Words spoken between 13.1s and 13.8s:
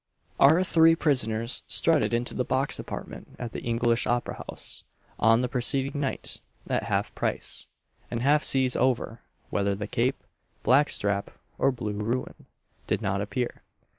appear.